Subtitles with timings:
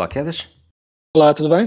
[0.00, 0.48] Olá, Quedas.
[1.14, 1.66] Olá, tudo bem?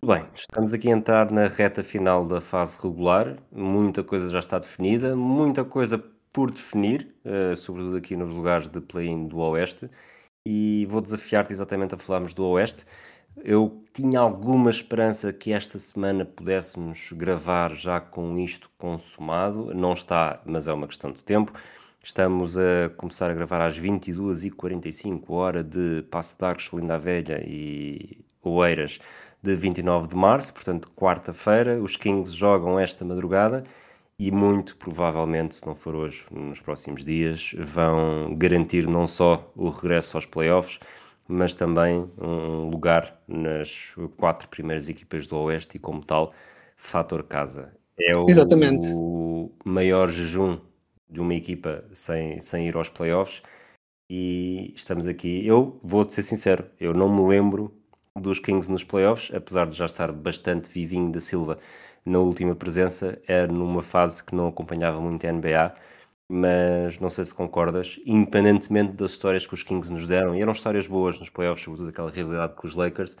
[0.00, 3.36] Tudo Bem, estamos aqui a entrar na reta final da fase regular.
[3.52, 5.96] Muita coisa já está definida, muita coisa
[6.32, 9.88] por definir, eh, sobretudo aqui nos lugares de play-in do Oeste.
[10.44, 12.84] E vou desafiar-te exatamente a falarmos do Oeste.
[13.36, 19.72] Eu tinha alguma esperança que esta semana pudéssemos gravar já com isto consumado.
[19.72, 21.52] Não está, mas é uma questão de tempo.
[22.04, 28.18] Estamos a começar a gravar às 22h45, hora de Passo de Arcos, Linda Velha e
[28.42, 28.98] Oeiras,
[29.40, 31.80] de 29 de março, portanto, quarta-feira.
[31.80, 33.62] Os Kings jogam esta madrugada
[34.18, 39.70] e, muito provavelmente, se não for hoje, nos próximos dias, vão garantir não só o
[39.70, 40.80] regresso aos playoffs,
[41.28, 46.32] mas também um lugar nas quatro primeiras equipas do Oeste e, como tal,
[46.76, 47.72] fator casa.
[47.96, 48.88] É o Exatamente.
[49.64, 50.58] maior jejum
[51.12, 53.42] de uma equipa sem, sem ir aos playoffs
[54.10, 55.46] e estamos aqui.
[55.46, 57.72] Eu vou-te ser sincero, eu não me lembro
[58.16, 61.58] dos Kings nos playoffs, apesar de já estar bastante vivinho da Silva
[62.04, 65.74] na última presença, era numa fase que não acompanhava muito a NBA,
[66.28, 70.52] mas não sei se concordas, independentemente das histórias que os Kings nos deram, e eram
[70.52, 73.16] histórias boas nos playoffs, sobretudo aquela rivalidade com os Lakers,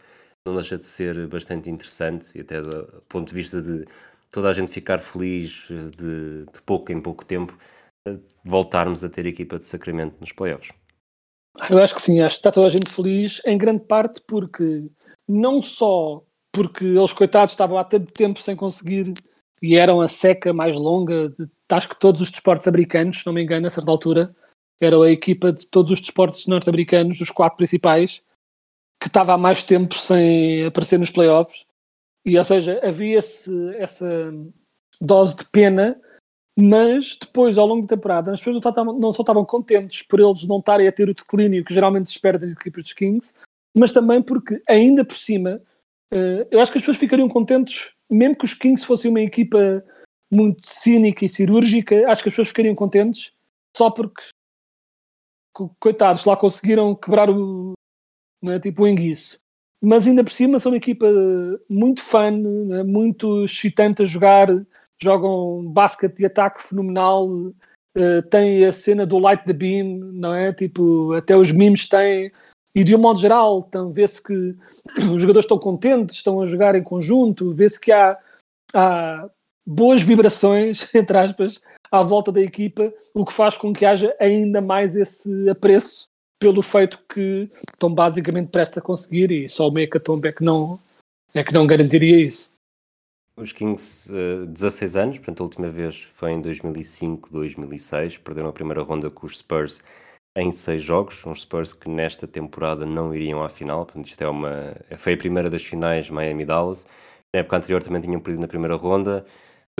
[0.46, 3.84] não deixa de ser bastante interessante, e até do ponto de vista de
[4.30, 7.56] toda a gente ficar feliz de, de pouco em pouco tempo,
[8.44, 10.72] voltarmos a ter equipa de Sacramento nos playoffs.
[11.68, 14.88] Eu acho que sim, acho que está toda a gente feliz, em grande parte porque
[15.28, 19.12] não só porque eles coitados estavam há tanto tempo sem conseguir
[19.62, 23.32] e eram a seca mais longa de acho que todos os desportos americanos, se não
[23.32, 24.34] me engano, a certa altura,
[24.80, 28.22] era a equipa de todos os desportos norte-americanos, os quatro principais,
[29.00, 31.64] que estava há mais tempo sem aparecer nos playoffs.
[32.24, 34.34] E, ou seja, havia essa
[35.00, 36.00] dose de pena,
[36.58, 40.46] mas depois, ao longo da temporada, as pessoas não, não só estavam contentes por eles
[40.46, 43.34] não estarem a ter o declínio que geralmente se espera das equipas dos Kings,
[43.76, 45.62] mas também porque, ainda por cima,
[46.12, 49.82] eh, eu acho que as pessoas ficariam contentes, mesmo que os Kings fossem uma equipa
[50.30, 53.32] muito cínica e cirúrgica, acho que as pessoas ficariam contentes
[53.74, 54.22] só porque,
[55.54, 57.72] co- coitados, lá conseguiram quebrar o,
[58.44, 59.38] é, tipo, o enguiço.
[59.82, 61.06] Mas ainda por cima são uma equipa
[61.68, 64.48] muito fun, né, muito excitante a jogar,
[65.00, 67.28] jogam basquete de ataque fenomenal,
[67.94, 70.52] eh, tem a cena do light the beam, não é?
[70.52, 72.32] Tipo, até os memes têm,
[72.74, 74.32] e de um modo geral, então, vê-se que
[75.12, 78.18] os jogadores estão contentes, estão a jogar em conjunto, vê-se que há,
[78.74, 79.28] há
[79.66, 81.60] boas vibrações, entre aspas,
[81.90, 86.08] à volta da equipa, o que faz com que haja ainda mais esse apreço
[86.40, 90.80] pelo feito que estão basicamente prestes a conseguir e só o Mecatombe é que não,
[91.34, 92.50] é que não garantiria isso.
[93.36, 98.52] Os Kings, eh, 16 anos, portanto a última vez foi em 2005, 2006, perderam a
[98.52, 99.82] primeira ronda com os Spurs
[100.36, 104.28] em seis jogos, uns Spurs que nesta temporada não iriam à final, portanto isto é
[104.28, 106.86] uma, foi a primeira das finais Miami-Dallas,
[107.34, 109.24] na época anterior também tinham perdido na primeira ronda,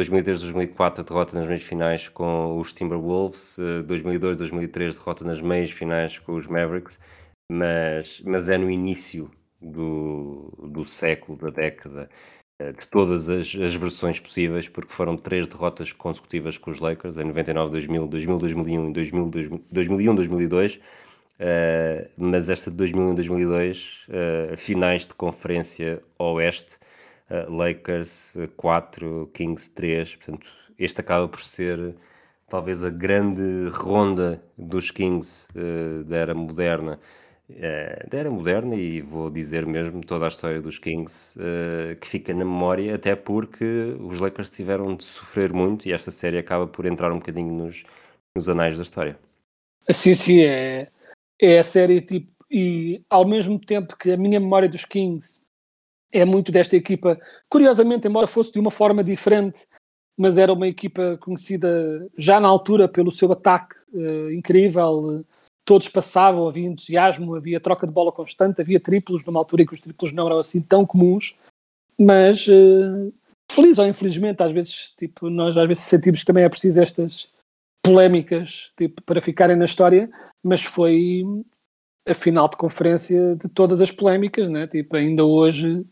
[0.01, 6.19] 2003-2004 a derrota nas meias finais com os Timberwolves, eh, 2002-2003 derrota nas meias finais
[6.19, 6.99] com os Mavericks,
[7.51, 9.31] mas, mas é no início
[9.61, 15.49] do, do século, da década, eh, de todas as, as versões possíveis, porque foram três
[15.49, 19.31] derrotas consecutivas com os Lakers, em 99, 2000, 2000, 2001 e 2000,
[19.73, 20.81] 2001, 2002.
[21.39, 26.79] eh, mas esta de 2001, 2002, eh, finais de conferência Oeste,
[27.31, 30.47] eh, Lakers 4, Kings 3, portanto,
[30.79, 31.97] este acaba por ser
[32.53, 36.99] talvez a grande ronda dos Kings eh, da era moderna,
[37.59, 42.07] eh, da era moderna e vou dizer mesmo toda a história dos Kings eh, que
[42.07, 46.67] fica na memória, até porque os Lakers tiveram de sofrer muito e esta série acaba
[46.67, 47.85] por entrar um bocadinho nos,
[48.37, 49.19] nos anais da história.
[49.91, 50.89] Sim, sim, é,
[51.41, 55.43] é a série tipo, e ao mesmo tempo que a minha memória dos Kings
[56.13, 59.67] é muito desta equipa, curiosamente, embora fosse de uma forma diferente,
[60.17, 65.89] mas era uma equipa conhecida já na altura pelo seu ataque eh, incrível, eh, todos
[65.89, 69.81] passavam, havia entusiasmo, havia troca de bola constante, havia triplos numa altura em que os
[69.81, 71.37] triplos não eram assim tão comuns,
[71.99, 73.13] mas eh,
[73.51, 77.29] feliz ou infelizmente, às vezes, tipo, nós às vezes sentimos que também é preciso estas
[77.83, 80.11] polémicas tipo, para ficarem na história,
[80.43, 81.25] mas foi
[82.07, 84.67] a final de conferência de todas as polémicas, né?
[84.67, 85.87] tipo, ainda hoje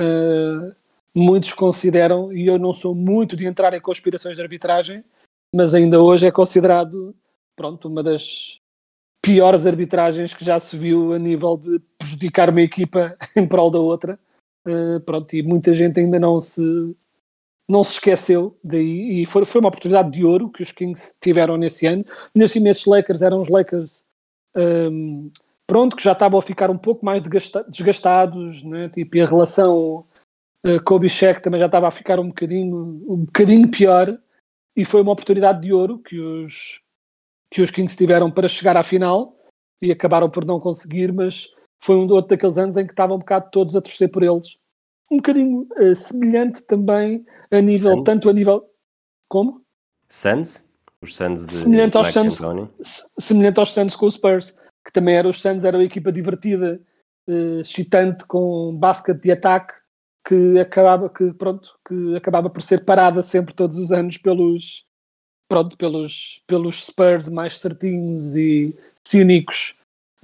[0.00, 0.74] uh,
[1.14, 5.04] muitos consideram, e eu não sou muito de entrar em conspirações de arbitragem,
[5.54, 7.14] mas ainda hoje é considerado
[7.54, 8.60] pronto, uma das
[9.24, 13.78] piores arbitragens que já se viu a nível de prejudicar uma equipa em prol da
[13.78, 14.18] outra.
[14.66, 16.62] Uh, pronto, e muita gente ainda não se
[17.66, 21.56] não se esqueceu daí e foi, foi uma oportunidade de ouro que os Kings tiveram
[21.56, 22.04] nesse ano.
[22.34, 24.04] Nesse esses Lakers eram os Lakers
[24.54, 25.30] um,
[25.66, 27.22] pronto, que já estavam a ficar um pouco mais
[27.68, 28.90] desgastados, né?
[28.90, 30.04] tipo, e a relação
[30.66, 34.18] uh, Kobe Shaq também já estava a ficar um bocadinho, um bocadinho pior
[34.76, 36.83] e foi uma oportunidade de ouro que os,
[37.50, 39.36] que os Kings tiveram para chegar à final
[39.80, 41.48] e acabaram por não conseguir, mas
[41.80, 44.56] foi um outro daqueles anos em que estavam um bocado todos a torcer por eles.
[45.10, 48.04] Um bocadinho uh, semelhante também a nível, Suns.
[48.04, 48.64] tanto a nível.
[49.28, 49.62] Como?
[50.08, 50.64] Suns?
[51.02, 52.40] Os Suns de semelhante aos Suns,
[53.18, 54.54] semelhante aos Suns com os Spurs,
[54.84, 56.80] que também eram os Suns, era uma equipa divertida,
[57.28, 59.74] uh, excitante, com basquete de ataque,
[60.26, 64.86] que acabava, que, pronto, que acabava por ser parada sempre todos os anos pelos,
[65.48, 68.74] pronto, pelos, pelos Spurs mais certinhos e
[69.06, 69.74] cínicos.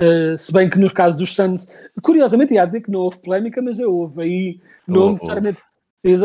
[0.01, 1.67] Uh, se bem que no caso dos Suns,
[2.03, 5.63] curiosamente ia dizer que não houve polémica, mas houve aí, não, houve, necessariamente,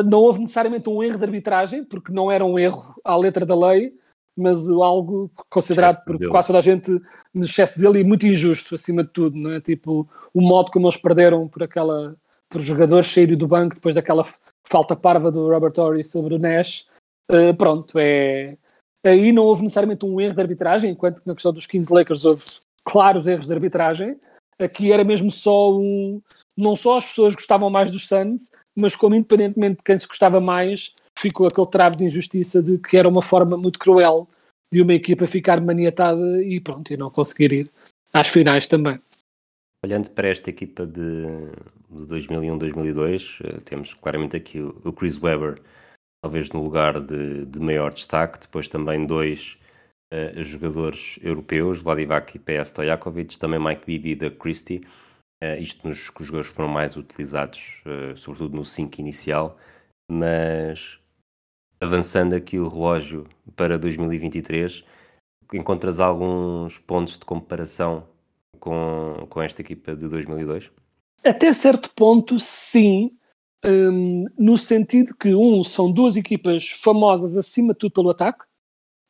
[0.05, 3.55] não houve necessariamente um erro de arbitragem, porque não era um erro à letra da
[3.55, 3.93] lei,
[4.35, 6.31] mas algo considerado por dele.
[6.31, 6.89] quase toda a gente
[7.33, 9.59] no excesso dele e muito injusto, acima de tudo, não é?
[9.59, 12.15] Tipo, o modo como eles perderam por aquela,
[12.49, 14.25] por jogador cheio do banco depois daquela
[14.63, 16.87] falta parva do Robert Torrey sobre o Nash,
[17.29, 18.57] uh, pronto, é.
[19.05, 22.25] Aí não houve necessariamente um erro de arbitragem, enquanto que na questão dos Kings Lakers
[22.25, 22.43] houve
[22.83, 24.19] claros erros de arbitragem.
[24.57, 26.19] Aqui era mesmo só um.
[26.57, 30.39] Não só as pessoas gostavam mais dos Suns, mas como independentemente de quem se gostava
[30.39, 34.27] mais, ficou aquele travo de injustiça de que era uma forma muito cruel
[34.73, 37.71] de uma equipa ficar maniatada e pronto, e não conseguir ir
[38.11, 38.99] às finais também.
[39.85, 41.25] Olhando para esta equipa de,
[41.89, 45.61] de 2001-2002, eh, temos claramente aqui o Chris Webber,
[46.25, 49.59] talvez no lugar de, de maior destaque, depois também dois
[50.11, 54.81] uh, jogadores europeus, Vladivac e PS Stojakovic, também Mike Bibi da Christie,
[55.43, 59.55] uh, isto nos que os jogadores foram mais utilizados, uh, sobretudo no 5 inicial,
[60.11, 60.99] mas
[61.79, 64.83] avançando aqui o relógio para 2023,
[65.53, 68.07] encontras alguns pontos de comparação
[68.59, 70.71] com, com esta equipa de 2002?
[71.23, 73.15] Até certo ponto, sim.
[73.67, 78.45] Um, no sentido que, um, são duas equipas famosas acima de tudo pelo ataque,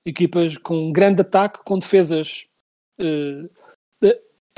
[0.06, 2.48] equipas com grande ataque, com defesas.
[3.00, 3.50] Uh,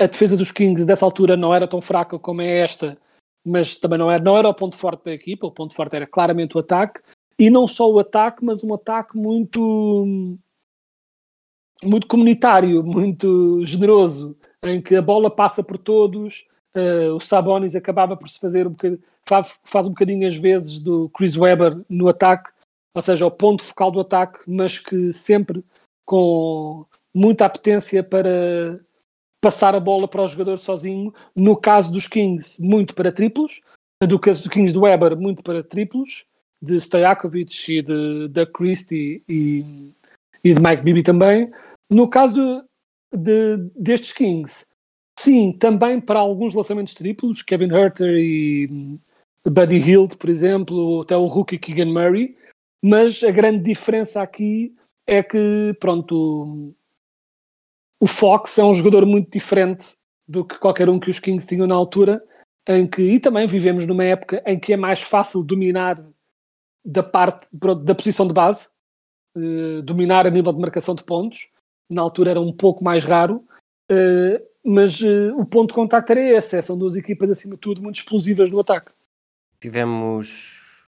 [0.00, 2.96] a defesa dos Kings dessa altura não era tão fraca como é esta,
[3.44, 6.06] mas também não era, não era o ponto forte da equipa, o ponto forte era
[6.06, 7.00] claramente o ataque,
[7.38, 10.38] e não só o ataque, mas um ataque muito
[11.82, 16.46] muito comunitário, muito generoso, em que a bola passa por todos.
[16.74, 21.08] Uh, o Sabonis acabava por se fazer um bocadinho, faz, um bocadinho às vezes do
[21.10, 22.50] Chris Webber no ataque,
[22.94, 25.62] ou seja, o ponto focal do ataque, mas que sempre
[26.04, 28.80] com muita apetência para
[29.40, 31.12] passar a bola para o jogador sozinho.
[31.36, 33.60] No caso dos Kings, muito para triplos.
[34.08, 36.24] No caso dos Kings do Weber, muito para triplos
[36.60, 39.92] de Stojakovic e de, de Christie e,
[40.42, 41.50] e de Mike Bibby também.
[41.90, 44.66] No caso de, de, destes Kings,
[45.18, 48.98] sim, também para alguns lançamentos triplos, Kevin Herter e
[49.46, 52.36] Buddy Hield, por exemplo, até o rookie Keegan Murray,
[52.82, 54.74] mas a grande diferença aqui
[55.06, 56.74] é que, pronto,
[58.00, 61.66] o Fox é um jogador muito diferente do que qualquer um que os Kings tinham
[61.66, 62.22] na altura,
[62.68, 66.04] em que, e também vivemos numa época em que é mais fácil dominar
[66.84, 67.46] da parte
[67.82, 68.68] da posição de base,
[69.36, 71.48] uh, dominar a nível de marcação de pontos.
[71.88, 73.44] Na altura era um pouco mais raro,
[73.90, 76.58] uh, mas uh, o ponto de contacto era esse.
[76.58, 78.92] É, são duas equipas, acima de tudo, muito explosivas no ataque.
[79.60, 80.86] Tivemos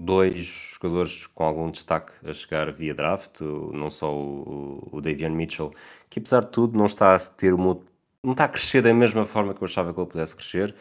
[0.00, 5.72] dois jogadores com algum destaque a chegar via draft, não só o, o Davian Mitchell,
[6.08, 7.78] que apesar de tudo não está a ter uma,
[8.24, 10.74] não está a crescer da mesma forma que eu achava que ele pudesse crescer.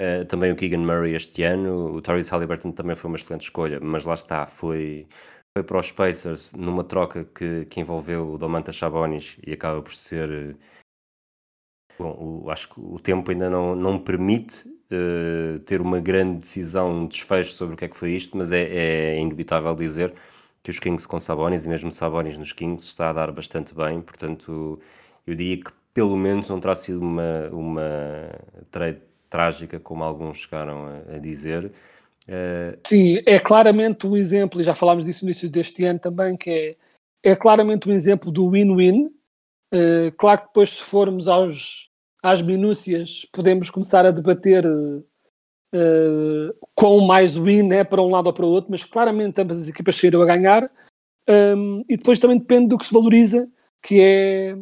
[0.00, 3.80] Uh, também o Keegan Murray este ano, o Tyrese Halliburton também foi uma excelente escolha,
[3.80, 5.08] mas lá está, foi,
[5.56, 9.92] foi para os Pacers numa troca que, que envolveu o Domantas Sabonis e acaba por
[9.94, 10.56] ser.
[11.98, 16.90] Bom, o, acho que o tempo ainda não, não permite uh, ter uma grande decisão,
[16.90, 20.14] um desfecho sobre o que é que foi isto, mas é, é indubitável dizer
[20.62, 24.00] que os Kings com Sabonis e mesmo Sabonis nos Kings está a dar bastante bem,
[24.00, 24.78] portanto
[25.26, 28.30] eu diria que pelo menos não terá sido uma, uma
[28.70, 31.72] trade trágica, como alguns chegaram a, a dizer.
[32.28, 36.36] Uh, Sim, é claramente um exemplo, e já falámos disso no início deste ano também,
[36.36, 36.50] que
[37.24, 39.10] é, é claramente um exemplo do win-win.
[39.72, 41.90] Uh, claro que depois, se formos aos,
[42.22, 45.04] às minúcias, podemos começar a debater uh,
[46.74, 49.68] com mais win é para um lado ou para o outro, mas claramente ambas as
[49.68, 50.70] equipas saíram a ganhar.
[51.28, 53.48] Um, e depois também depende do que se valoriza,
[53.82, 54.56] que é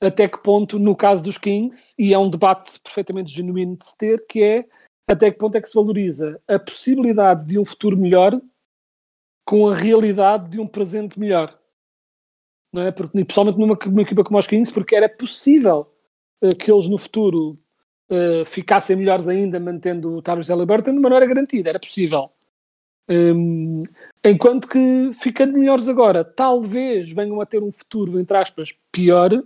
[0.00, 3.96] até que ponto, no caso dos Kings, e é um debate perfeitamente genuíno de se
[3.98, 4.64] ter, que é
[5.08, 8.40] até que ponto é que se valoriza a possibilidade de um futuro melhor
[9.44, 11.58] com a realidade de um presente melhor.
[12.76, 12.92] Não é?
[12.92, 15.90] Porque, pessoalmente numa, numa equipa como os Kings, porque era possível
[16.42, 17.58] uh, que eles no futuro
[18.10, 22.26] uh, ficassem melhores ainda mantendo o Tyrese Halliburton, mas não era garantido, era possível.
[23.08, 23.84] Um,
[24.22, 29.42] enquanto que, ficando melhores agora, talvez venham a ter um futuro, entre aspas, pior,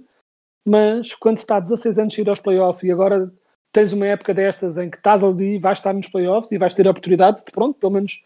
[0.66, 3.32] mas quando se está a 16 anos a ir aos playoffs e agora
[3.70, 6.88] tens uma época destas em que estás ali, vais estar nos playoffs e vais ter
[6.88, 8.24] a oportunidade de, pronto, pelo menos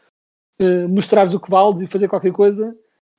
[0.58, 2.74] uh, mostrares o que vales e fazer qualquer coisa,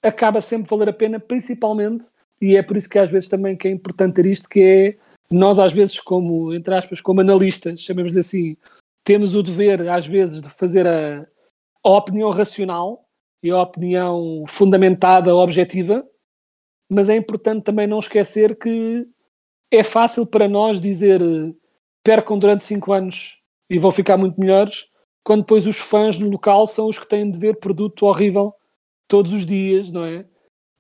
[0.06, 2.06] acaba sempre valer a pena, principalmente,
[2.40, 4.98] e é por isso que às vezes também que é importante ter isto, que é
[5.32, 8.58] nós às vezes como, entre aspas, como analistas, chamemos-lhe assim,
[9.04, 11.26] temos o dever às vezes de fazer a,
[11.84, 13.06] a opinião racional
[13.42, 16.06] e a opinião fundamentada, objetiva,
[16.90, 19.08] mas é importante também não esquecer que
[19.72, 21.22] é fácil para nós dizer
[22.04, 24.88] percam durante 5 anos e vão ficar muito melhores,
[25.24, 28.54] quando depois os fãs no local são os que têm de ver produto horrível
[29.08, 30.26] todos os dias, não é?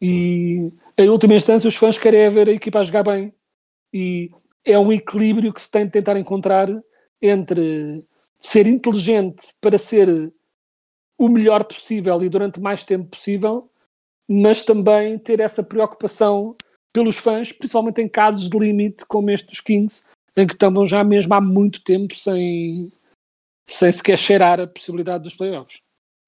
[0.01, 3.33] E em última instância os fãs querem é ver a equipa a jogar bem.
[3.93, 4.29] E
[4.63, 6.67] é um equilíbrio que se tem de tentar encontrar
[7.21, 8.03] entre
[8.39, 10.31] ser inteligente para ser
[11.17, 13.69] o melhor possível e durante mais tempo possível,
[14.27, 16.53] mas também ter essa preocupação
[16.91, 20.03] pelos fãs, principalmente em casos de limite como este dos Kings,
[20.35, 22.91] em que estamos já mesmo há muito tempo sem,
[23.65, 25.84] sem sequer cheirar a possibilidade dos playoffs.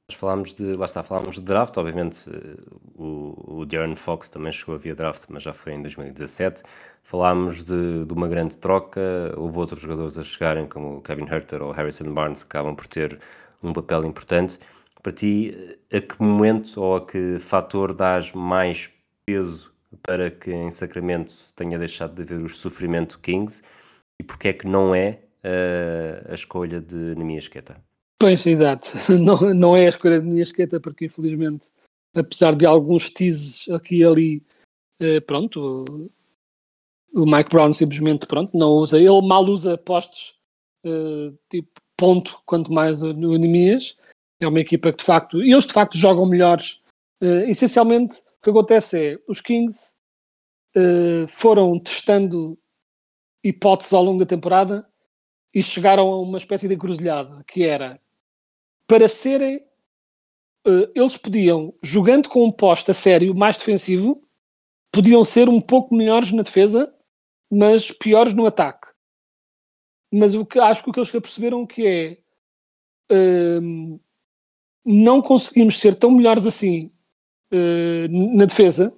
[0.10, 2.56] Falámos de, lá está, falámos de draft, obviamente eh,
[2.96, 6.64] o, o Darren Fox também chegou via draft, mas já foi em 2017.
[7.04, 9.02] Falámos de, de, uma grande troca,
[9.36, 13.20] houve outros jogadores a chegarem, como Kevin Herter ou Harrison Barnes, que acabam por ter
[13.62, 14.60] um papel importante.
[15.04, 18.90] Para ti, a que momento ou a que fator dás mais
[19.26, 23.62] peso para que em Sacramento tenha deixado de haver o sofrimento Kings
[24.20, 27.76] e porque é que não é uh, a escolha de Nemias Queta?
[28.20, 28.90] Pois, exato.
[29.20, 31.68] Não, não é a escolha de Nemias Queta porque infelizmente,
[32.16, 34.44] apesar de alguns teases aqui e ali,
[35.02, 35.86] uh, pronto,
[37.14, 38.98] o, Mike Brown simplesmente, pronto, não usa.
[38.98, 40.36] Ele mal usa postos
[40.86, 43.96] uh, tipo ponto, quanto mais o Nemias.
[44.40, 46.80] É uma equipa que de facto, e eles de facto jogam melhores.
[47.48, 49.96] essencialmente, o que acontece é, os Kings
[51.28, 52.56] foram testando
[53.44, 54.88] hipóteses ao longo da temporada
[55.52, 58.00] e chegaram a uma espécie de encruzilhada, que era
[58.88, 59.58] para serem
[60.66, 64.24] uh, eles podiam, jogando com um poste a sério mais defensivo,
[64.92, 66.94] podiam ser um pouco melhores na defesa,
[67.52, 68.88] mas piores no ataque.
[70.12, 72.18] Mas o que acho que o que eles perceberam que é
[73.14, 74.00] uh,
[74.86, 76.92] não conseguimos ser tão melhores assim
[77.52, 78.94] uh, na defesa,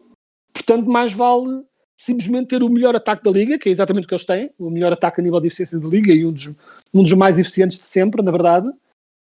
[0.54, 1.64] portanto mais vale
[1.98, 4.70] simplesmente ter o melhor ataque da liga, que é exatamente o que eles têm, o
[4.70, 6.56] melhor ataque a nível de eficiência da liga e um dos,
[6.94, 8.72] um dos mais eficientes de sempre, na verdade.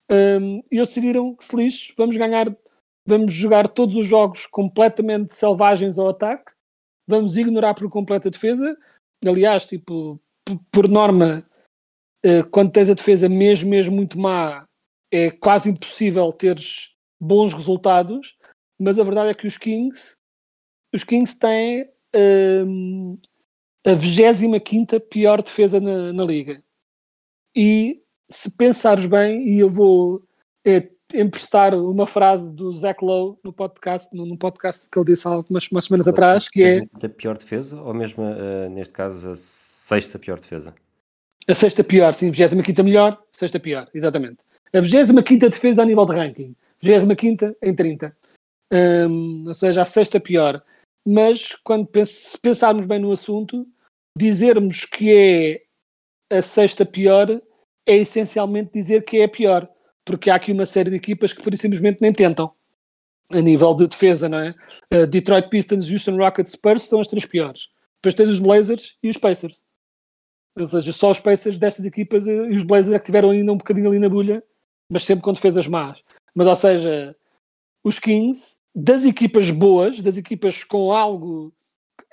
[0.09, 2.55] Um, e eles decidiram que se lixe, vamos ganhar,
[3.05, 6.51] vamos jogar todos os jogos completamente selvagens ao ataque,
[7.07, 8.77] vamos ignorar por completo a defesa.
[9.25, 10.19] Aliás, tipo,
[10.71, 11.45] por norma,
[12.25, 14.65] uh, quando tens a defesa mesmo, mesmo muito má,
[15.11, 18.37] é quase impossível teres bons resultados,
[18.79, 20.15] mas a verdade é que os Kings,
[20.93, 23.17] os Kings têm um,
[23.85, 26.63] a 25 pior defesa na, na, liga.
[27.55, 30.23] E se pensares bem, e eu vou
[30.65, 35.31] é, emprestar uma frase do Zach Lowe no podcast, no podcast que ele disse há
[35.31, 39.29] algumas umas semanas Pode atrás, que é a pior defesa ou mesmo uh, neste caso
[39.29, 40.73] a sexta pior defesa?
[41.47, 44.39] A sexta pior, sim, 25 melhor, sexta pior, exatamente.
[44.73, 48.15] A 25 defesa a nível de ranking, 25 em 30.
[49.09, 50.61] Um, ou seja, a sexta pior
[51.09, 53.65] mas quando se pensarmos bem no assunto,
[54.17, 55.63] dizermos que
[56.29, 57.41] é a sexta pior
[57.87, 59.67] é essencialmente dizer que é pior,
[60.03, 62.51] porque há aqui uma série de equipas que por simplesmente nem tentam
[63.29, 64.53] a nível de defesa, não é?
[64.93, 67.69] Uh, Detroit Pistons, Houston Rockets, Spurs são as três piores.
[67.95, 69.61] Depois tens os Blazers e os Pacers.
[70.57, 73.57] Ou seja, só os Pacers destas equipas e os Blazers é que tiveram ainda um
[73.57, 74.43] bocadinho ali na bulha,
[74.91, 76.01] mas sempre com defesas más.
[76.35, 77.15] Mas, ou seja,
[77.83, 81.53] os Kings das equipas boas, das equipas com algo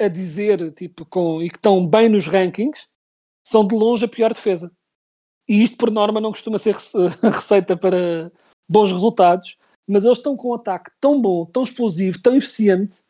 [0.00, 2.86] a dizer tipo, com, e que estão bem nos rankings,
[3.42, 4.72] são de longe a pior defesa.
[5.48, 6.74] E isto, por norma, não costuma ser
[7.22, 8.30] receita para,
[8.68, 13.00] bons resultados, mas eles estão com um ataque tão bom, tão explosivo, tão eficiente,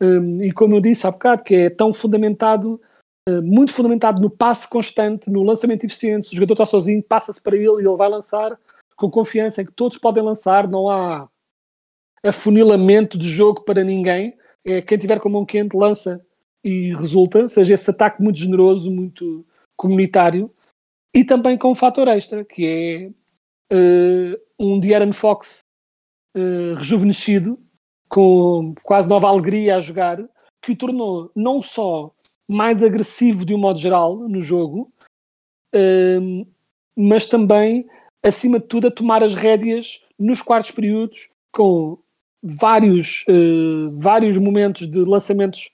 [0.00, 2.80] um, e como eu disse há bocado, que é tão fundamentado,
[3.28, 6.26] uh, muito fundamentado no passe constante, no lançamento eficiente.
[6.26, 8.58] Se o jogador está sozinho, passa-se para ele e ele vai lançar
[8.96, 11.28] com confiança em que todos podem lançar, não há
[12.24, 14.38] afunilamento de jogo para ninguém.
[14.64, 16.24] É, quem tiver com a mão quente lança
[16.62, 19.44] e resulta, ou seja, esse ataque muito generoso, muito
[19.76, 20.50] comunitário,
[21.14, 23.14] e também com um fator extra, que
[23.70, 25.60] é uh, um De'Aaron Fox
[26.36, 27.58] uh, rejuvenescido,
[28.08, 30.18] com quase nova alegria a jogar,
[30.62, 32.12] que o tornou não só
[32.48, 34.92] mais agressivo de um modo geral no jogo,
[35.74, 36.46] uh,
[36.96, 37.86] mas também,
[38.22, 41.98] acima de tudo, a tomar as rédeas nos quartos períodos, com
[42.42, 45.70] vários, uh, vários momentos de lançamentos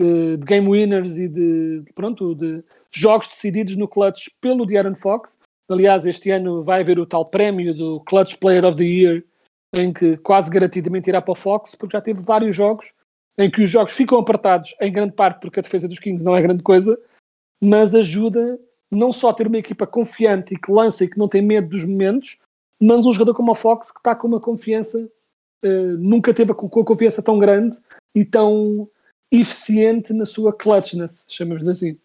[0.00, 2.64] uh, de game winners e de, pronto, de
[2.94, 5.36] jogos decididos no clutch pelo De'Aaron Fox.
[5.68, 9.24] Aliás, este ano vai haver o tal prémio do Clutch Player of the Year,
[9.72, 12.92] em que quase garantidamente irá para o Fox, porque já teve vários jogos
[13.36, 16.36] em que os jogos ficam apertados, em grande parte porque a defesa dos Kings não
[16.36, 16.98] é grande coisa,
[17.62, 18.58] mas ajuda
[18.90, 21.68] não só a ter uma equipa confiante e que lança e que não tem medo
[21.68, 22.38] dos momentos,
[22.80, 25.10] mas um jogador como o Fox que está com uma confiança
[25.64, 27.76] uh, nunca teve com, a confiança tão grande
[28.14, 28.88] e tão
[29.32, 31.98] eficiente na sua clutchness, chamamos assim.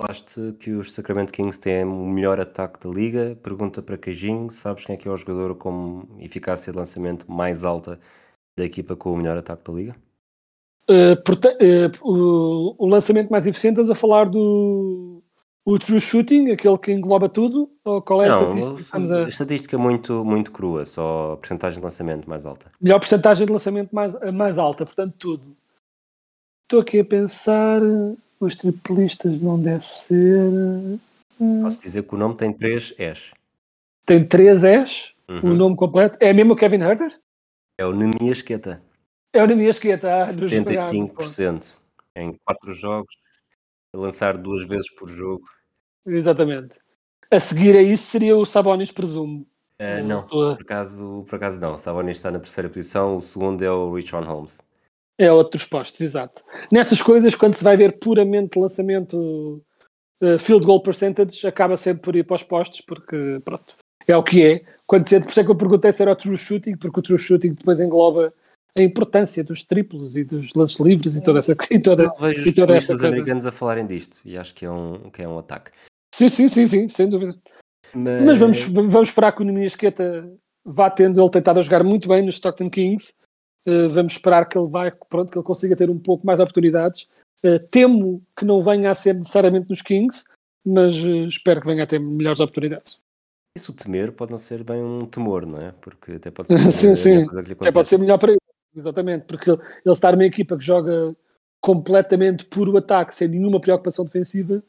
[0.00, 3.36] Falaste que os Sacramento Kings têm o melhor ataque da liga.
[3.42, 7.64] Pergunta para Queijinho: sabes quem é que é o jogador com eficácia de lançamento mais
[7.64, 8.00] alta
[8.58, 9.96] da equipa com o melhor ataque da liga?
[10.88, 15.22] Uh, uh, o, o, lançamento mais eficiente, estamos a falar do
[15.66, 17.70] o true shooting, aquele que engloba tudo?
[17.84, 19.16] Ou qual é a Não, estatística?
[19.16, 19.28] A...
[19.28, 22.72] estatística muito, muito crua, só a porcentagem de lançamento mais alta.
[22.80, 25.44] Melhor porcentagem de lançamento mais, mais alta, portanto, tudo.
[26.64, 27.80] Estou aqui a pensar,
[28.40, 30.40] os triplistas não deve ser.
[31.38, 31.62] Hum.
[31.62, 33.32] Posso dizer que o nome tem três S.
[34.06, 35.10] Tem três S?
[35.28, 35.52] Uhum.
[35.52, 36.16] O nome completo?
[36.20, 37.20] É mesmo o Kevin Herter?
[37.78, 38.82] É o Nemias Queta.
[39.32, 40.24] É o Nemias Queta.
[40.24, 41.74] Ah, 75%
[42.16, 43.14] em quatro jogos,
[43.94, 45.44] lançar duas vezes por jogo.
[46.04, 46.76] Exatamente.
[47.30, 49.46] A seguir a isso seria o Sabonis, presumo.
[49.80, 51.74] Uh, não, por acaso, por acaso não.
[51.74, 54.60] O Sabonis está na terceira posição, o segundo é o Richon Holmes.
[55.20, 56.42] É outros postos, exato.
[56.72, 59.62] Nessas coisas, quando se vai ver puramente lançamento
[60.22, 63.74] uh, field goal percentage, acaba sempre por ir para os postos, porque pronto,
[64.06, 64.64] é o que é.
[64.86, 67.02] Quando se, por isso é que eu perguntei se era o true shooting, porque o
[67.02, 68.32] true shooting depois engloba
[68.74, 72.48] a importância dos triplos e dos lances livres e toda essa, e toda, eu vejo
[72.48, 73.08] e toda essa coisa.
[73.08, 75.70] americanos a falarem disto e acho que é um, que é um ataque.
[76.14, 77.36] Sim, sim, sim, sim, sem dúvida.
[77.94, 80.32] Mas, Mas vamos, vamos esperar que o Nemias Esqueta
[80.64, 83.12] vá tendo ele tentado a jogar muito bem nos Stockton Kings
[83.66, 87.06] vamos esperar que ele vai, pronto, que ele consiga ter um pouco mais oportunidades.
[87.44, 90.24] Uh, temo que não venha a ser necessariamente nos Kings,
[90.64, 92.98] mas uh, espero que venha a ter melhores oportunidades.
[93.56, 95.72] Isso temer pode não ser bem um temor, não é?
[95.80, 97.26] Porque até pode ser, sim, sim.
[97.60, 98.40] Até pode ser melhor para ele,
[98.76, 101.14] exatamente, porque ele, ele estar numa equipa que joga
[101.60, 104.62] completamente puro ataque, sem nenhuma preocupação defensiva,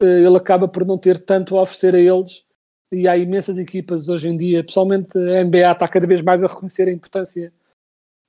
[0.00, 2.44] ele acaba por não ter tanto a oferecer a eles.
[2.90, 6.46] E há imensas equipas hoje em dia, pessoalmente a NBA está cada vez mais a
[6.46, 7.52] reconhecer a importância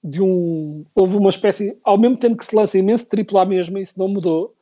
[0.04, 0.86] de um.
[0.94, 1.78] Houve uma espécie.
[1.84, 4.54] Ao mesmo tempo que se lança imenso triplo à mesma, isso não mudou,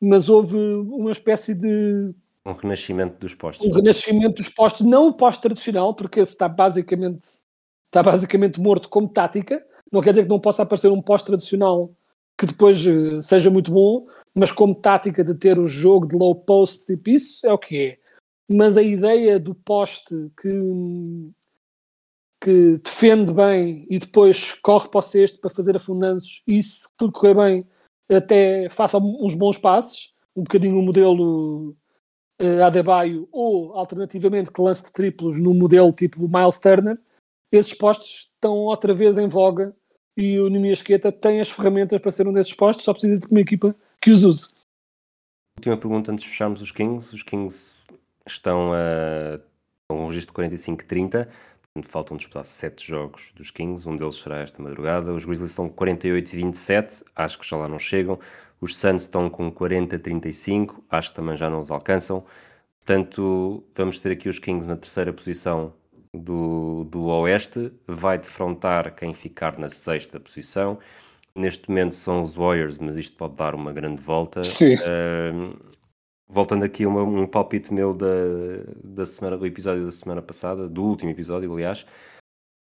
[0.00, 2.12] mas houve uma espécie de.
[2.44, 3.66] Um renascimento dos postos.
[3.66, 7.38] Um renascimento dos postos, não o posto tradicional, porque esse está basicamente,
[7.86, 9.64] está basicamente morto como tática.
[9.92, 11.92] Não quer dizer que não possa aparecer um posto tradicional
[12.36, 16.34] que depois uh, seja muito bom, mas como tática de ter o jogo de low
[16.34, 17.98] post, tipo isso, é o que é.
[18.50, 20.48] Mas a ideia do poste que
[22.42, 27.12] que defende bem e depois corre para o cesto para fazer afundanços e se tudo
[27.12, 27.66] correr bem
[28.10, 31.76] até faça uns bons passes, um bocadinho o modelo
[32.40, 36.98] uh, Adebayo ou alternativamente que lance de triplos no modelo tipo Miles Turner,
[37.52, 39.72] esses postos estão outra vez em voga
[40.16, 43.26] e o Nimi Esqueta tem as ferramentas para ser um desses postos, só precisa de
[43.26, 44.52] uma equipa que os use.
[45.56, 47.14] Última pergunta antes de fecharmos os Kings.
[47.14, 47.74] Os Kings
[48.26, 49.38] estão a
[49.94, 51.28] um registro de 45-30
[51.80, 55.14] faltam disputar sete jogos dos Kings, um deles será esta madrugada.
[55.14, 58.18] Os Grizzlies estão com 48 e 27, acho que já lá não chegam.
[58.60, 62.24] Os Suns estão com 40 e 35, acho que também já não os alcançam.
[62.84, 65.72] Portanto, vamos ter aqui os Kings na terceira posição
[66.12, 70.78] do, do Oeste, vai defrontar quem ficar na sexta posição.
[71.34, 74.44] Neste momento são os Warriors, mas isto pode dar uma grande volta.
[74.44, 74.74] Sim.
[74.74, 75.56] Uh,
[76.32, 78.06] voltando aqui a um palpite meu da,
[78.82, 81.84] da semana, do episódio da semana passada, do último episódio, aliás,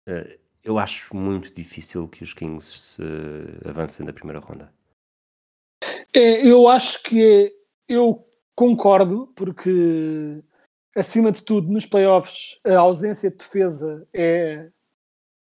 [0.10, 4.72] uh, eu acho muito difícil que os Kings uh, avancem da primeira ronda.
[6.14, 7.54] É, eu acho que é,
[7.88, 10.44] eu concordo, porque
[10.94, 14.68] acima de tudo, nos playoffs, a ausência de defesa é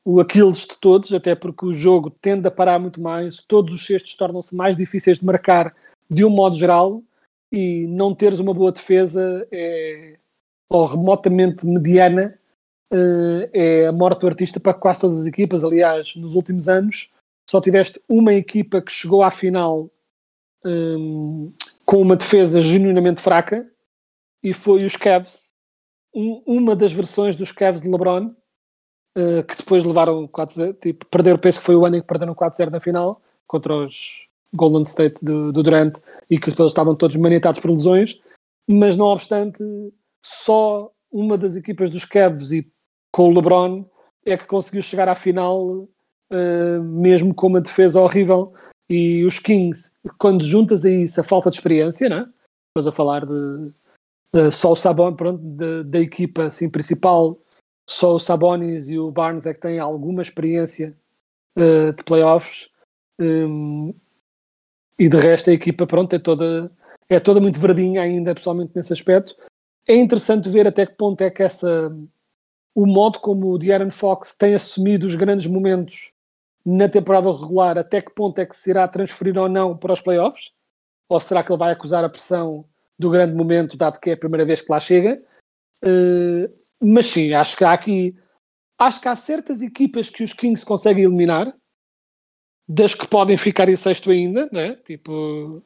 [0.03, 3.85] o Aquiles de todos, até porque o jogo tende a parar muito mais, todos os
[3.85, 5.73] cestos tornam-se mais difíceis de marcar
[6.09, 7.01] de um modo geral,
[7.51, 10.17] e não teres uma boa defesa é,
[10.69, 12.39] ou remotamente mediana
[12.91, 15.63] eh, é a morte do artista para quase todas as equipas.
[15.63, 17.11] Aliás, nos últimos anos
[17.49, 19.89] só tiveste uma equipa que chegou à final
[20.65, 21.53] um,
[21.85, 23.69] com uma defesa genuinamente fraca
[24.43, 25.49] e foi os Cavs.
[26.13, 28.35] Um, uma das versões dos Cavs de LeBron
[29.17, 32.35] uh, que depois levaram 4 tipo, perderam, penso que foi o ano em que perderam
[32.35, 35.97] 4-0 na final contra os Golden State do, do Durant
[36.29, 38.19] e que depois estavam todos maniatados por lesões,
[38.67, 39.63] mas não obstante,
[40.23, 42.71] só uma das equipas dos Cavs e
[43.11, 43.85] com o LeBron
[44.25, 45.87] é que conseguiu chegar à final
[46.31, 48.53] uh, mesmo com uma defesa horrível
[48.89, 52.27] e os Kings, quando juntas a isso a falta de experiência, né?
[52.69, 53.71] estamos a falar de,
[54.51, 55.41] só o Sabonis, pronto,
[55.83, 57.39] da equipa assim, principal,
[57.87, 60.95] só o Sabonis e o Barnes é que têm alguma experiência
[61.57, 62.69] uh, de playoffs
[63.19, 63.93] um,
[64.99, 66.69] e de resto a equipa pronto, é toda
[67.09, 69.35] é toda muito verdinha ainda, pessoalmente nesse aspecto.
[69.87, 71.91] É interessante ver até que ponto é que essa
[72.75, 76.13] o modo como o De'Aaron Fox tem assumido os grandes momentos
[76.63, 80.01] na temporada regular, até que ponto é que se irá transferir ou não para os
[80.01, 80.51] playoffs?
[81.07, 82.63] Ou será que ele vai acusar a pressão
[82.97, 85.19] do grande momento, dado que é a primeira vez que lá chega?
[85.83, 88.15] Uh, mas sim, acho que há aqui
[88.77, 91.53] acho que há certas equipas que os Kings conseguem eliminar,
[92.69, 94.75] das que podem ficar em sexto ainda, né?
[94.85, 95.63] tipo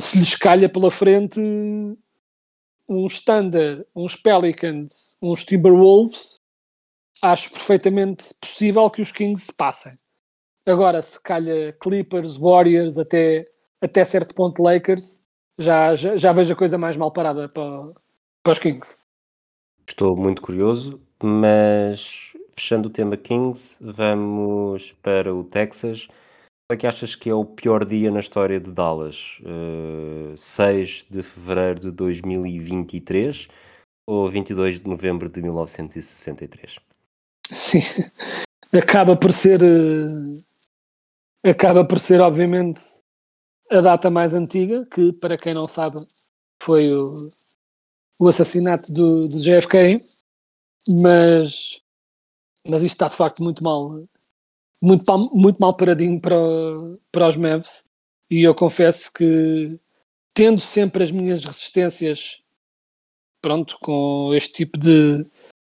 [0.00, 1.38] se lhes calha pela frente
[2.88, 6.40] uns Thunder, uns Pelicans, uns Timberwolves,
[7.22, 9.92] acho perfeitamente possível que os Kings passem.
[10.64, 13.46] Agora, se calha Clippers, Warriors, até,
[13.80, 15.20] até certo ponto Lakers,
[15.58, 17.92] já, já, já vejo a coisa mais mal parada para,
[18.42, 18.96] para os Kings.
[19.86, 26.08] Estou muito curioso, mas fechando o tema Kings, vamos para o Texas.
[26.08, 29.38] Qual é que achas que é o pior dia na história de Dallas?
[29.40, 33.48] Uh, eh, 6 de fevereiro de 2023
[34.06, 36.80] ou 22 de novembro de 1963?
[37.50, 37.80] Sim,
[38.72, 39.62] acaba por ser.
[39.62, 40.36] Uh,
[41.48, 42.80] acaba por ser, obviamente,
[43.70, 46.04] a data mais antiga, que, para quem não sabe,
[46.60, 47.30] foi o,
[48.18, 49.96] o assassinato do, do JFK,
[51.00, 51.80] mas,
[52.68, 54.02] mas isto está de facto muito mal
[54.80, 55.04] muito,
[55.34, 56.36] muito mal paradinho para,
[57.10, 57.84] para os Mavs.
[58.30, 59.78] E eu confesso que
[60.34, 62.40] tendo sempre as minhas resistências
[63.40, 65.24] pronto, com este tipo de,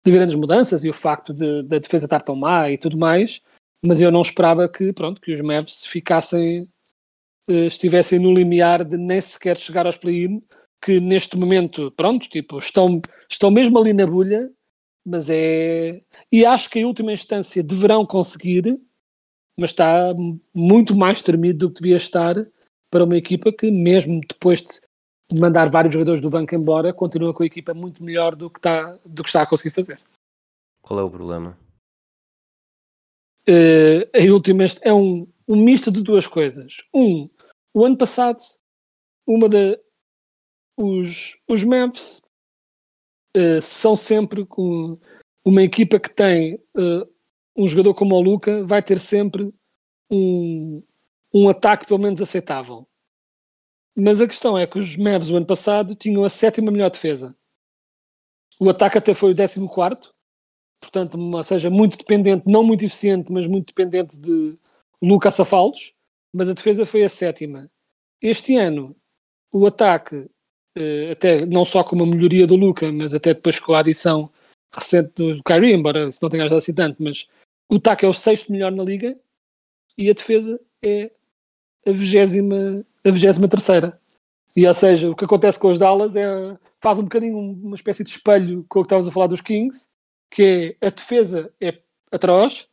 [0.06, 3.41] de grandes mudanças e o facto de, da defesa estar tão má e tudo mais,
[3.84, 6.69] mas eu não esperava que, pronto, que os Mavs ficassem,
[7.47, 10.41] eh, estivessem no limiar de nem sequer chegar aos play-in,
[10.84, 14.49] que neste momento, pronto, tipo, estão, estão mesmo ali na bolha,
[15.06, 16.02] mas é...
[16.32, 18.80] E acho que em última instância deverão conseguir,
[19.58, 20.13] mas está
[20.54, 22.36] muito mais tremido do que devia estar
[22.89, 27.44] para uma equipa que, mesmo depois de mandar vários jogadores do banco embora, continua com
[27.44, 30.00] a equipa muito melhor do que está, do que está a conseguir fazer.
[30.82, 31.58] Qual é o problema?
[33.48, 36.78] Uh, em última, é um, um misto de duas coisas.
[36.94, 37.30] Um,
[37.74, 38.39] o ano passado,
[39.28, 39.78] uma da,
[40.78, 42.22] os, os Mavs
[43.36, 44.98] uh, são sempre com
[45.43, 47.08] uma equipa que tem uh,
[47.56, 49.54] um jogador como o Luca vai ter sempre
[50.10, 50.82] um,
[51.34, 52.88] um ataque pelo menos aceitável.
[53.96, 57.36] Mas a questão é que os Mavs o ano passado tinham a sétima melhor defesa.
[58.60, 60.13] O ataque até foi o décimo quarto,
[60.80, 64.58] portanto, ou seja, muito dependente, não muito eficiente, mas muito dependente de
[65.02, 65.93] Luca Safaldos,
[66.32, 67.69] mas a defesa foi a sétima.
[68.22, 68.96] Este ano,
[69.52, 70.30] o ataque, eh,
[71.12, 74.29] até não só com uma melhoria do Luca, mas até depois com a adição
[74.73, 77.27] recente do Kyrie, embora se não tenha ajudado assim tanto, mas
[77.69, 79.15] o ataque é o sexto melhor na liga
[79.97, 81.12] e a defesa é
[81.86, 83.99] a vigésima, a vigésima terceira.
[84.55, 88.03] E ou seja, o que acontece com os Dallas é faz um bocadinho uma espécie
[88.03, 89.88] de espelho com o que estávamos a falar dos Kings,
[90.29, 91.79] que é a defesa é
[92.12, 92.67] atroz,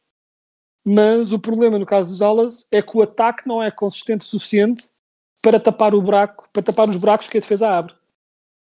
[0.85, 4.29] mas o problema no caso dos Dallas é que o ataque não é consistente o
[4.29, 4.91] suficiente
[5.43, 7.95] para tapar o buraco, para tapar os buracos que a defesa abre.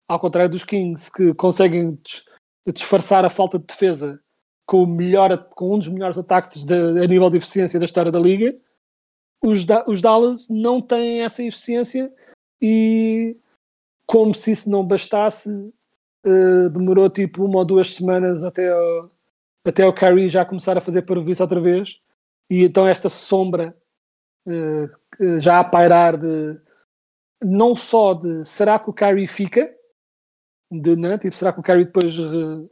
[0.08, 2.00] Ao contrário dos Kings que conseguem
[2.74, 4.20] disfarçar a falta de defesa
[4.66, 8.12] com, o melhor, com um dos melhores ataques de, a nível de eficiência da história
[8.12, 8.54] da liga,
[9.42, 12.14] os, da, os Dallas não têm essa eficiência
[12.62, 13.38] e
[14.06, 19.10] como se isso não bastasse, uh, demorou tipo uma ou duas semanas até o,
[19.66, 22.00] até o Kyrie já começar a fazer isso outra vez
[22.50, 23.76] e então esta sombra
[24.48, 26.60] uh, já a pairar de
[27.44, 29.74] não só de será que o Kyrie fica?
[30.72, 32.70] De né, tipo, será que o Kyrie depois re-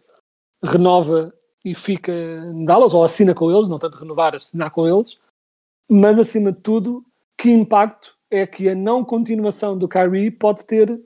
[0.63, 1.34] renova
[1.65, 2.93] e fica em Dallas?
[2.93, 5.17] Ou assina com eles, não tanto renovar, assinar com eles,
[5.89, 7.03] mas acima de tudo,
[7.38, 10.99] que impacto é que a não continuação do Kyrie pode ter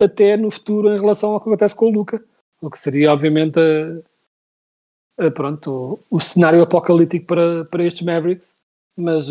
[0.00, 2.24] até no futuro em relação ao que acontece com o Luca,
[2.62, 8.52] o que seria obviamente a- a, pronto, o, o cenário apocalíptico para, para estes Mavericks,
[8.98, 9.26] mas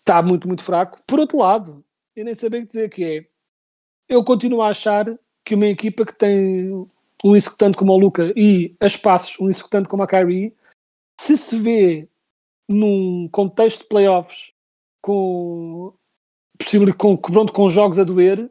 [0.00, 0.98] está muito, muito fraco.
[1.06, 1.84] Por outro lado,
[2.16, 3.26] eu nem sabia o que dizer que é,
[4.08, 5.06] eu continuo a achar
[5.44, 6.72] que uma equipa que tem
[7.24, 10.54] um executante como o Luca e a espaços um executante como a Kyrie,
[11.20, 12.08] se se vê
[12.68, 14.52] num contexto de playoffs
[15.02, 15.92] com
[16.58, 18.50] possível com, pronto, com jogos a doer,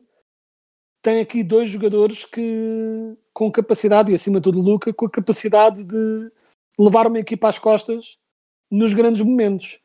[1.02, 5.84] tem aqui dois jogadores que com capacidade, e acima de tudo Luca, com a capacidade
[5.84, 6.32] de
[6.80, 8.18] levar uma equipa às costas
[8.72, 9.80] nos grandes momentos.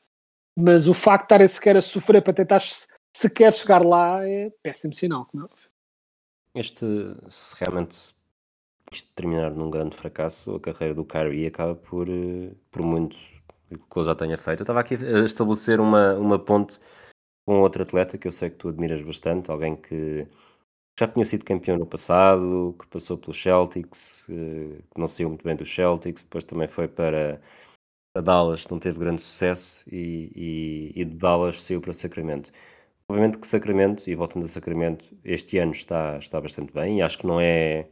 [0.57, 4.51] Mas o facto de estarem sequer a sofrer para tentar se- sequer chegar lá é
[4.63, 5.49] péssimo sinal, como é.
[6.55, 6.85] Este,
[7.29, 8.15] se realmente
[8.93, 13.17] isto terminar num grande fracasso, a carreira do Kyrie acaba por, eh, por muito
[13.71, 14.61] que ele já tenha feito.
[14.61, 16.79] Eu estava aqui a estabelecer uma, uma ponte
[17.47, 20.29] com outro atleta que eu sei que tu admiras bastante, alguém que
[20.99, 25.45] já tinha sido campeão no passado, que passou pelos Celtics, eh, que não saiu muito
[25.45, 27.41] bem dos Celtics, depois também foi para,
[28.13, 30.31] para Dallas, não teve grande sucesso, e,
[30.97, 32.51] e- e de Dallas saiu para Sacramento.
[33.09, 37.19] Obviamente que Sacramento, e voltando a Sacramento, este ano está, está bastante bem, e acho
[37.19, 37.89] que não é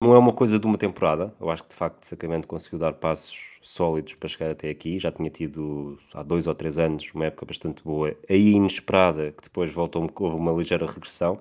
[0.00, 1.34] não é uma coisa de uma temporada.
[1.40, 4.98] Eu acho que de facto Sacramento conseguiu dar passos sólidos para chegar até aqui.
[4.98, 9.42] Já tinha tido há dois ou três anos uma época bastante boa, aí inesperada, que
[9.44, 11.40] depois voltou houve uma ligeira regressão.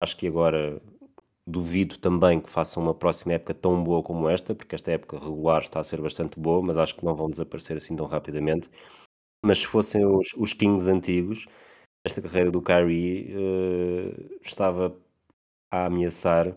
[0.00, 0.80] Acho que agora
[1.48, 5.62] duvido também que façam uma próxima época tão boa como esta, porque esta época regular
[5.62, 8.70] está a ser bastante boa, mas acho que não vão desaparecer assim tão rapidamente.
[9.44, 11.46] Mas se fossem os, os Kings antigos,
[12.04, 14.96] esta carreira do Kyrie eh, estava
[15.70, 16.56] a ameaçar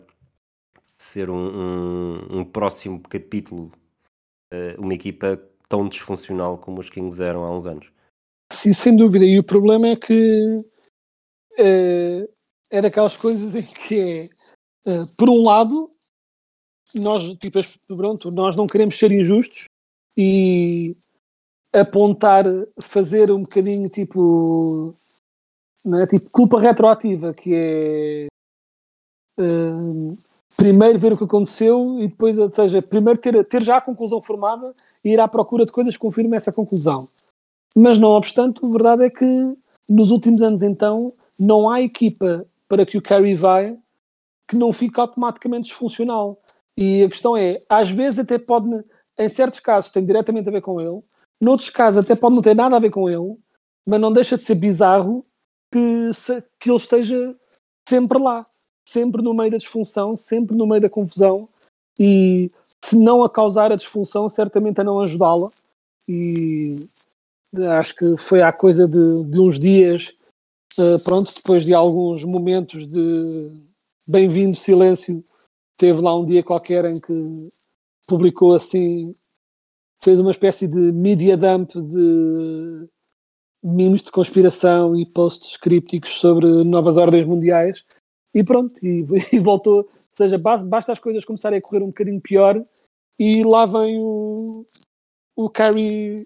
[0.96, 3.72] ser um, um- um próximo capítulo,
[4.52, 5.36] eh, uma equipa
[5.68, 7.92] tão disfuncional como os Kings eram há uns anos.
[8.52, 9.24] Sim, sem dúvida.
[9.24, 10.62] E o problema é que
[11.58, 12.28] eh,
[12.70, 14.28] é daquelas coisas em que é,
[14.86, 15.90] eh, por um lado,
[16.94, 19.64] nós, tipo, pronto, nós não queremos ser injustos
[20.16, 20.96] e
[21.72, 22.44] apontar,
[22.82, 24.94] fazer um bocadinho tipo,
[25.84, 26.06] não é?
[26.06, 28.26] tipo culpa retroativa, que é
[29.38, 30.16] eh,
[30.56, 34.20] primeiro ver o que aconteceu e depois, ou seja, primeiro ter, ter já a conclusão
[34.20, 34.72] formada
[35.04, 37.08] e ir à procura de coisas que confirmem essa conclusão.
[37.74, 39.56] Mas não obstante, a verdade é que
[39.88, 43.78] nos últimos anos então não há equipa para que o Curry vai
[44.48, 46.38] que não fique automaticamente disfuncional.
[46.76, 48.68] E a questão é, às vezes até pode,
[49.18, 51.02] em certos casos tem diretamente a ver com ele,
[51.40, 53.36] noutros casos até pode não ter nada a ver com ele,
[53.88, 55.24] mas não deixa de ser bizarro
[55.72, 57.36] que, se- que ele esteja
[57.88, 58.46] sempre lá,
[58.88, 61.48] sempre no meio da disfunção, sempre no meio da confusão
[61.98, 62.48] e
[62.84, 65.50] se não a causar a disfunção, certamente a não ajudá-la.
[66.08, 66.86] E
[67.78, 70.12] acho que foi há coisa de, de uns dias,
[70.78, 73.50] eh, pronto, depois de alguns momentos de
[74.08, 75.22] bem-vindo silêncio,
[75.76, 77.48] teve lá um dia qualquer em que
[78.08, 79.14] publicou assim,
[80.02, 82.88] fez uma espécie de media dump de
[83.62, 87.84] memes de conspiração e posts crípticos sobre novas ordens mundiais.
[88.34, 91.88] E pronto, e, e voltou, ou seja, ba- basta as coisas começarem a correr um
[91.88, 92.62] bocadinho pior
[93.18, 94.66] e lá vem o,
[95.36, 96.16] o Carrie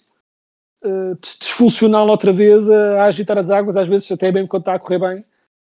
[0.82, 4.74] eh, dis- disfuncional outra vez a, agitar as águas, às vezes até bem quando está
[4.74, 5.24] a correr bem.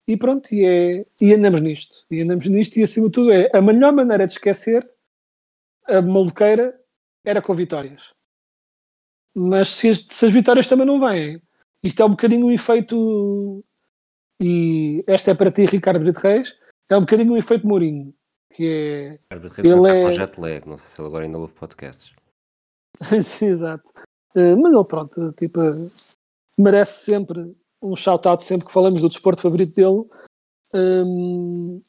[0.08, 1.94] E pronto, e, é, e andamos nisto.
[2.10, 4.90] E andamos nisto, e acima de tudo é a melhor maneira de esquecer
[5.86, 6.78] a maluqueira
[7.22, 8.02] era com vitórias.
[9.34, 11.42] Mas se as, se as vitórias também não vêm,
[11.82, 13.62] isto é um bocadinho um efeito.
[14.40, 16.56] E esta é para ti, Ricardo Brito Reis,
[16.88, 18.14] é um bocadinho um efeito Mourinho,
[18.54, 21.38] que é Reis Ele é- para o jet lag, não sei se ele agora ainda
[21.38, 22.14] ouve podcasts.
[23.22, 23.84] Sim, exato.
[24.34, 25.72] Eh, mas ele, pronto, tipo, eh,
[26.56, 30.04] merece sempre um shout-out sempre que falamos do desporto favorito dele.
[30.74, 31.80] Hum,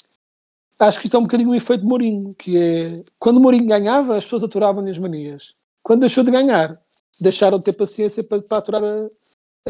[0.79, 4.23] acho que isto é um bocadinho o efeito Mourinho, que é quando Mourinho ganhava, as
[4.23, 5.53] pessoas aturavam-lhe as manias.
[5.83, 6.79] Quando deixou de ganhar,
[7.19, 9.09] deixaram de ter paciência para, para aturar a,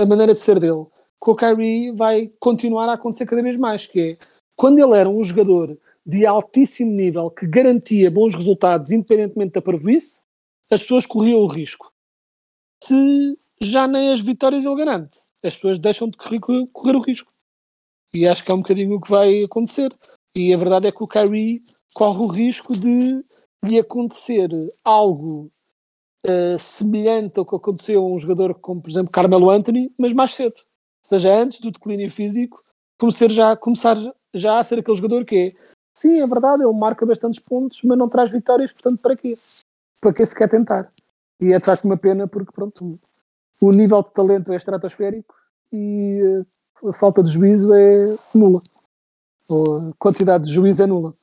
[0.01, 0.85] a maneira de ser dele.
[1.19, 4.17] Com o Kyrie vai continuar a acontecer cada vez mais, que é
[4.55, 10.21] quando ele era um jogador de altíssimo nível que garantia bons resultados independentemente da parvoíce,
[10.71, 11.91] as pessoas corriam o risco.
[12.83, 17.31] Se já nem as vitórias ele garante, as pessoas deixam de correr, correr o risco.
[18.13, 19.91] E acho que é um bocadinho o que vai acontecer.
[20.35, 21.59] E a verdade é que o Kyrie
[21.93, 23.21] corre o risco de
[23.63, 24.49] lhe acontecer
[24.83, 25.51] algo
[26.23, 30.33] eh, semelhante ao que aconteceu a um jogador como, por exemplo, Carmelo Anthony, mas mais
[30.33, 30.55] cedo.
[30.57, 32.61] Ou seja, antes do declínio físico,
[32.97, 33.95] começar já, começar
[34.33, 35.53] já a ser aquele jogador que é
[35.93, 39.37] sim, é verdade, ele marca bastantes pontos, mas não traz vitórias, portanto, para quê?
[40.01, 40.89] Para que se quer tentar?
[41.41, 42.99] E é de facto uma pena porque, pronto,
[43.61, 45.35] o nível de talento é estratosférico
[45.71, 48.61] e eh, a falta de juízo é nula.
[49.49, 51.13] Ou a quantidade de juízo é nula.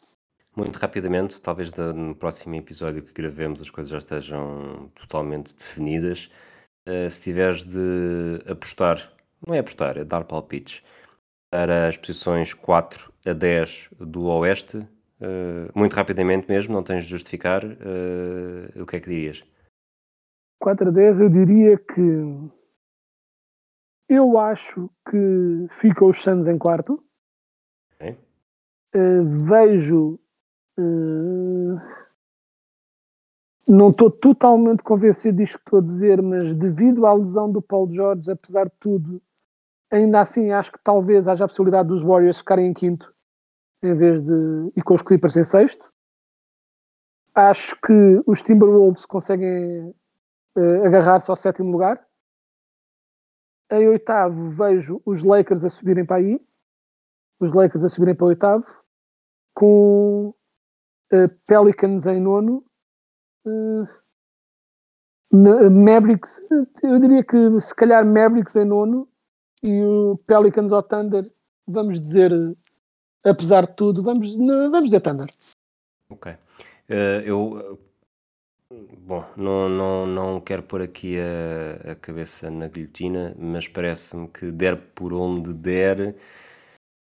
[0.55, 6.31] Muito rapidamente, talvez no próximo episódio que gravemos as coisas já estejam totalmente definidas.
[6.85, 9.13] Eh, se tiveres de apostar,
[9.47, 10.83] não é apostar, é dar palpites
[11.51, 14.87] para as posições 4 a 10 do Oeste,
[15.21, 19.45] eh, muito rapidamente mesmo, não tens de justificar, o que é que dirias?
[20.59, 22.51] 4 a 10, eu diria que
[24.09, 26.99] eu acho que ficam os Suns em quarto.
[27.95, 28.17] Ok.
[28.95, 30.19] Eh, vejo.
[30.79, 31.97] eh,
[33.69, 37.93] não estou totalmente convencido disto que estou a dizer, mas devido à lesão do Paul
[37.93, 39.21] George, apesar de tudo,
[39.91, 43.13] ainda assim acho que talvez haja a possibilidade dos Warriors ficarem em quinto
[43.83, 44.73] em vez de.
[44.77, 45.85] e com os Clippers em sexto.
[47.35, 49.95] Acho que os Timberwolves conseguem
[50.57, 52.05] eh, agarrar-se ao sétimo lugar.
[53.71, 56.41] Em oitavo vejo os Lakers a subirem para aí.
[57.41, 58.65] Os Lakers a subirem para oitavo.
[59.55, 60.35] Com
[61.13, 62.65] eh, Pelicans em nono.
[65.33, 66.41] Ma- Mavericks,
[66.83, 69.09] eu diria que se calhar Mavericks em nono
[69.63, 71.23] e o Pelicans ao Thunder,
[71.67, 72.31] vamos dizer,
[73.25, 75.29] apesar de tudo, vamos, vamos dizer Thunder.
[76.11, 76.33] Ok.
[76.89, 77.79] Eh, eu,
[78.99, 84.51] bom, não, não, não quero pôr aqui a, a cabeça na guilhotina, mas parece-me que
[84.51, 86.17] der por onde der.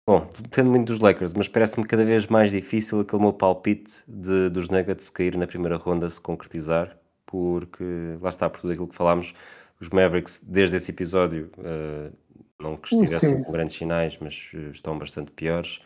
[0.08, 4.50] Bom, depende muito dos Lakers, mas parece-me cada vez mais difícil aquele meu palpite de,
[4.50, 7.84] dos Nuggets cair na primeira ronda se concretizar, porque
[8.22, 9.34] lá está, por tudo aquilo que falámos,
[9.80, 12.12] os Mavericks, desde esse episódio, eh,
[12.60, 13.44] não que estivessem Sim.
[13.44, 15.82] com grandes sinais, mas eh, estão bastante piores.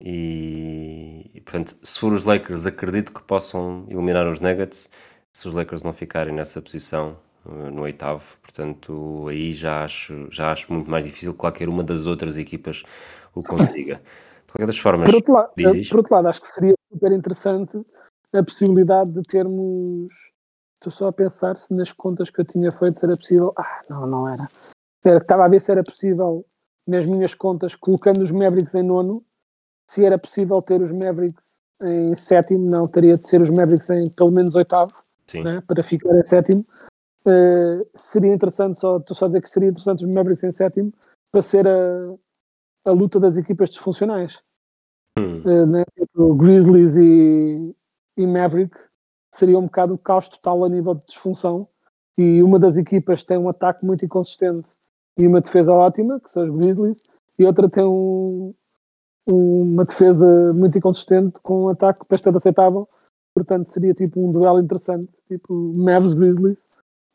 [0.00, 4.88] E, e, portanto, se for os Lakers, acredito que possam eliminar os Nuggets.
[5.32, 10.52] Se os Lakers não ficarem nessa posição, eh, no oitavo, portanto, aí já acho, já
[10.52, 12.82] acho muito mais difícil que qualquer uma das outras equipas
[13.34, 13.96] o consiga.
[13.96, 15.50] De qualquer das formas, Por outro, lado,
[15.90, 17.84] por outro lado, acho que seria super interessante
[18.32, 20.12] a possibilidade de termos.
[20.76, 23.52] Estou só a pensar se nas contas que eu tinha feito era possível.
[23.56, 24.48] Ah, não, não era.
[25.04, 26.44] Era- Estava a ver se era possível,
[26.86, 29.24] nas minhas contas, colocando os Mavericks em nono,
[29.88, 32.68] se era possível ter os Mavericks em sétimo.
[32.68, 34.92] Não, teria de ser os Mavericks em pelo menos oitavo,
[35.44, 36.64] né, para ficar em sétimo.
[37.26, 40.92] Eh, seria interessante, só, estou só a dizer que seria interessante os Mavericks em sétimo
[41.32, 42.14] para ser a,
[42.84, 44.38] a luta das equipas disfuncionais
[45.18, 47.74] Hum, eh, né, tipo Grizzlies e,
[48.16, 48.76] e Maverick
[49.32, 51.66] seria um bocado o caos total a nível de disfunção
[52.18, 54.68] e uma das equipas tem um ataque muito inconsistente
[55.16, 56.96] e uma defesa ótima, que são os Grizzlies,
[57.38, 58.52] e outra tem um-
[59.26, 62.88] uma defesa muito inconsistente com um ataque bastante aceitável,
[63.34, 66.58] portanto seria tipo um duelo interessante, tipo Mavs Grizzlies,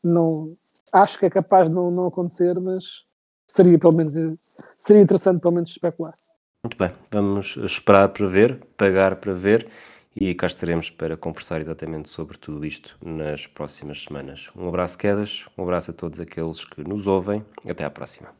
[0.02, 0.56] não,
[0.92, 2.84] acho que é capaz de não, não acontecer, mas
[3.46, 4.38] seria pelo menos
[4.80, 6.14] seria interessante pelo menos especular.
[6.64, 9.68] muito bem, vamos esperar para ver, pagar para ver
[10.14, 14.50] e cá estaremos para conversar exatamente sobre tudo isto nas próximas semanas.
[14.56, 18.39] Um abraço, quedas, um abraço a todos aqueles que nos ouvem até à próxima.